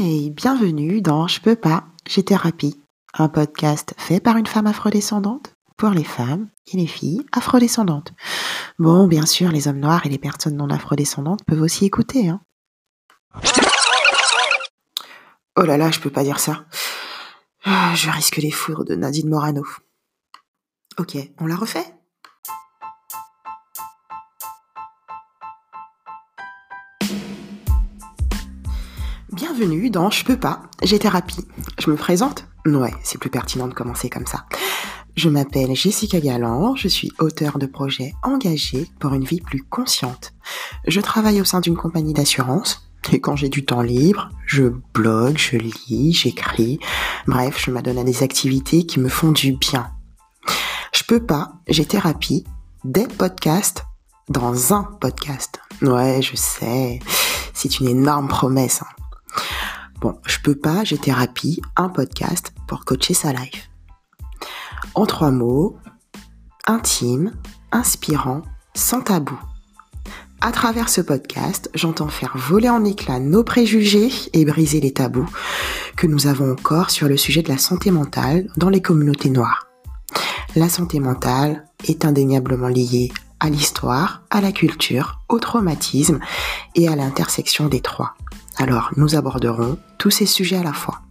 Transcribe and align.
bienvenue 0.00 1.02
dans 1.02 1.26
Je 1.26 1.40
peux 1.40 1.56
pas, 1.56 1.84
j'ai 2.06 2.22
thérapie, 2.22 2.80
un 3.14 3.28
podcast 3.28 3.94
fait 3.96 4.20
par 4.20 4.36
une 4.36 4.46
femme 4.46 4.68
afrodescendante 4.68 5.56
pour 5.76 5.90
les 5.90 6.04
femmes 6.04 6.48
et 6.72 6.76
les 6.76 6.86
filles 6.86 7.24
afrodescendantes. 7.32 8.12
Bon, 8.78 9.08
bien 9.08 9.26
sûr, 9.26 9.50
les 9.50 9.66
hommes 9.66 9.80
noirs 9.80 10.06
et 10.06 10.08
les 10.08 10.18
personnes 10.18 10.56
non 10.56 10.70
afrodescendantes 10.70 11.44
peuvent 11.44 11.62
aussi 11.62 11.84
écouter. 11.84 12.28
Hein. 12.28 12.40
Oh 15.56 15.62
là 15.62 15.76
là, 15.76 15.90
je 15.90 15.98
peux 15.98 16.10
pas 16.10 16.22
dire 16.22 16.38
ça. 16.38 16.66
Ah, 17.64 17.92
je 17.96 18.08
risque 18.08 18.36
les 18.36 18.52
foudres 18.52 18.84
de 18.84 18.94
Nadine 18.94 19.28
Morano. 19.28 19.64
Ok, 20.98 21.16
on 21.40 21.46
la 21.46 21.56
refait? 21.56 21.97
Bienvenue 29.58 29.90
dans 29.90 30.08
Je 30.08 30.24
peux 30.24 30.36
pas, 30.36 30.62
j'ai 30.84 31.00
thérapie. 31.00 31.44
Je 31.80 31.90
me 31.90 31.96
présente 31.96 32.46
Ouais, 32.64 32.94
c'est 33.02 33.18
plus 33.18 33.28
pertinent 33.28 33.66
de 33.66 33.74
commencer 33.74 34.08
comme 34.08 34.26
ça. 34.26 34.44
Je 35.16 35.28
m'appelle 35.28 35.74
Jessica 35.74 36.20
Galland, 36.20 36.76
je 36.76 36.86
suis 36.86 37.10
auteur 37.18 37.58
de 37.58 37.66
projets 37.66 38.12
engagés 38.22 38.86
pour 39.00 39.14
une 39.14 39.24
vie 39.24 39.40
plus 39.40 39.64
consciente. 39.64 40.32
Je 40.86 41.00
travaille 41.00 41.40
au 41.40 41.44
sein 41.44 41.58
d'une 41.58 41.76
compagnie 41.76 42.12
d'assurance 42.12 42.88
et 43.10 43.20
quand 43.20 43.34
j'ai 43.34 43.48
du 43.48 43.64
temps 43.64 43.82
libre, 43.82 44.30
je 44.46 44.70
blogue, 44.94 45.38
je 45.38 45.56
lis, 45.56 46.12
j'écris. 46.12 46.78
Bref, 47.26 47.60
je 47.64 47.72
m'adonne 47.72 47.98
à 47.98 48.04
des 48.04 48.22
activités 48.22 48.86
qui 48.86 49.00
me 49.00 49.08
font 49.08 49.32
du 49.32 49.54
bien. 49.54 49.90
Je 50.92 51.02
peux 51.02 51.26
pas, 51.26 51.54
j'ai 51.66 51.84
thérapie, 51.84 52.44
des 52.84 53.08
podcasts 53.08 53.84
dans 54.28 54.72
un 54.72 54.84
podcast. 54.84 55.58
Ouais, 55.82 56.22
je 56.22 56.36
sais, 56.36 57.00
c'est 57.54 57.80
une 57.80 57.88
énorme 57.88 58.28
promesse. 58.28 58.82
Hein. 58.82 59.07
Bon, 60.00 60.16
je 60.26 60.38
peux 60.38 60.54
pas, 60.54 60.84
j'ai 60.84 60.98
thérapie, 60.98 61.60
un 61.76 61.88
podcast 61.88 62.52
pour 62.68 62.84
coacher 62.84 63.14
sa 63.14 63.32
life. 63.32 63.68
En 64.94 65.06
trois 65.06 65.32
mots, 65.32 65.76
intime, 66.66 67.32
inspirant, 67.72 68.42
sans 68.74 69.00
tabou. 69.00 69.38
À 70.40 70.52
travers 70.52 70.88
ce 70.88 71.00
podcast, 71.00 71.68
j'entends 71.74 72.08
faire 72.08 72.36
voler 72.36 72.68
en 72.68 72.84
éclats 72.84 73.18
nos 73.18 73.42
préjugés 73.42 74.10
et 74.32 74.44
briser 74.44 74.80
les 74.80 74.92
tabous 74.92 75.28
que 75.96 76.06
nous 76.06 76.28
avons 76.28 76.52
encore 76.52 76.90
sur 76.90 77.08
le 77.08 77.16
sujet 77.16 77.42
de 77.42 77.48
la 77.48 77.58
santé 77.58 77.90
mentale 77.90 78.48
dans 78.56 78.68
les 78.68 78.80
communautés 78.80 79.30
noires. 79.30 79.66
La 80.54 80.68
santé 80.68 81.00
mentale 81.00 81.66
est 81.88 82.04
indéniablement 82.04 82.68
liée 82.68 83.10
à 83.40 83.50
l'histoire, 83.50 84.22
à 84.30 84.40
la 84.40 84.52
culture, 84.52 85.20
au 85.28 85.40
traumatisme 85.40 86.20
et 86.76 86.88
à 86.88 86.94
l'intersection 86.94 87.66
des 87.66 87.80
trois. 87.80 88.14
Alors, 88.58 88.90
nous 88.96 89.16
aborderons 89.16 89.76
tous 89.98 90.10
ces 90.10 90.26
sujets 90.26 90.56
à 90.56 90.62
la 90.62 90.72
fois. 90.72 91.02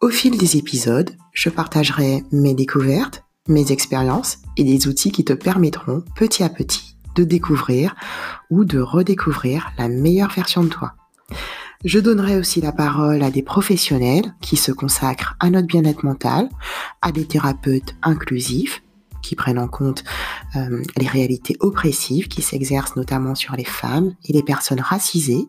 Au 0.00 0.10
fil 0.10 0.36
des 0.36 0.56
épisodes, 0.56 1.10
je 1.32 1.48
partagerai 1.48 2.24
mes 2.32 2.54
découvertes, 2.54 3.24
mes 3.48 3.72
expériences 3.72 4.38
et 4.56 4.64
des 4.64 4.88
outils 4.88 5.12
qui 5.12 5.24
te 5.24 5.32
permettront 5.32 6.04
petit 6.14 6.42
à 6.42 6.48
petit 6.48 6.96
de 7.14 7.24
découvrir 7.24 7.94
ou 8.50 8.64
de 8.64 8.80
redécouvrir 8.80 9.70
la 9.78 9.88
meilleure 9.88 10.32
version 10.32 10.62
de 10.62 10.68
toi. 10.68 10.94
Je 11.84 11.98
donnerai 11.98 12.38
aussi 12.38 12.60
la 12.60 12.72
parole 12.72 13.22
à 13.22 13.30
des 13.30 13.42
professionnels 13.42 14.34
qui 14.40 14.56
se 14.56 14.72
consacrent 14.72 15.36
à 15.38 15.50
notre 15.50 15.66
bien-être 15.66 16.02
mental, 16.02 16.48
à 17.02 17.12
des 17.12 17.26
thérapeutes 17.26 17.94
inclusifs 18.02 18.82
qui 19.22 19.34
prennent 19.36 19.58
en 19.58 19.68
compte 19.68 20.04
euh, 20.56 20.82
les 20.98 21.06
réalités 21.06 21.56
oppressives 21.60 22.28
qui 22.28 22.42
s'exercent 22.42 22.96
notamment 22.96 23.34
sur 23.34 23.54
les 23.56 23.64
femmes 23.64 24.14
et 24.26 24.32
les 24.32 24.42
personnes 24.42 24.80
racisées, 24.80 25.48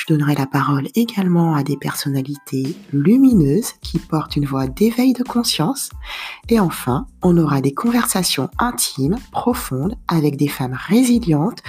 je 0.00 0.06
donnerai 0.06 0.34
la 0.34 0.46
parole 0.46 0.88
également 0.94 1.54
à 1.54 1.62
des 1.62 1.76
personnalités 1.76 2.74
lumineuses 2.90 3.74
qui 3.82 3.98
portent 3.98 4.34
une 4.34 4.46
voix 4.46 4.66
d'éveil 4.66 5.12
de 5.12 5.22
conscience. 5.22 5.90
Et 6.48 6.58
enfin, 6.58 7.06
on 7.22 7.36
aura 7.36 7.60
des 7.60 7.74
conversations 7.74 8.48
intimes, 8.58 9.18
profondes, 9.30 9.96
avec 10.08 10.38
des 10.38 10.48
femmes 10.48 10.78
résilientes 10.88 11.62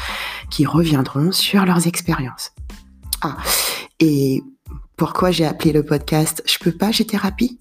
qui 0.50 0.66
reviendront 0.66 1.34
sur 1.34 1.66
leurs 1.66 1.88
expériences. 1.88 2.54
Ah, 3.22 3.36
et 4.00 4.42
pourquoi 4.96 5.32
j'ai 5.32 5.46
appelé 5.46 5.74
le 5.74 5.84
podcast 5.84 6.42
Je 6.46 6.58
peux 6.58 6.72
pas, 6.72 6.92
j'ai 6.92 7.06
thérapie? 7.06 7.60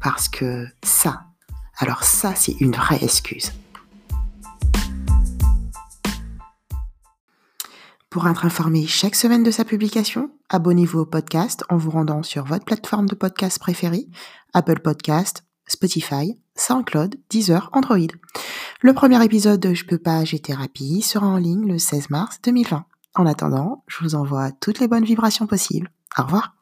Parce 0.00 0.26
que 0.26 0.66
ça, 0.82 1.24
alors 1.76 2.02
ça, 2.02 2.34
c'est 2.34 2.58
une 2.60 2.72
vraie 2.72 3.04
excuse. 3.04 3.52
Pour 8.12 8.28
être 8.28 8.44
informé 8.44 8.86
chaque 8.86 9.14
semaine 9.14 9.42
de 9.42 9.50
sa 9.50 9.64
publication, 9.64 10.30
abonnez-vous 10.50 10.98
au 10.98 11.06
podcast 11.06 11.64
en 11.70 11.78
vous 11.78 11.90
rendant 11.90 12.22
sur 12.22 12.44
votre 12.44 12.66
plateforme 12.66 13.06
de 13.06 13.14
podcast 13.14 13.58
préférée, 13.58 14.06
Apple 14.52 14.80
Podcast, 14.80 15.44
Spotify, 15.66 16.38
SoundCloud, 16.54 17.16
Deezer, 17.30 17.70
Android. 17.72 18.12
Le 18.82 18.92
premier 18.92 19.24
épisode 19.24 19.60
de 19.60 19.72
Je 19.72 19.86
peux 19.86 19.96
pas, 19.96 20.24
j'ai 20.24 20.40
thérapie 20.40 21.00
sera 21.00 21.26
en 21.26 21.38
ligne 21.38 21.66
le 21.66 21.78
16 21.78 22.10
mars 22.10 22.38
2020. 22.44 22.84
En 23.14 23.24
attendant, 23.24 23.82
je 23.86 24.04
vous 24.04 24.14
envoie 24.14 24.52
toutes 24.52 24.78
les 24.78 24.88
bonnes 24.88 25.06
vibrations 25.06 25.46
possibles. 25.46 25.90
Au 26.18 26.24
revoir. 26.24 26.54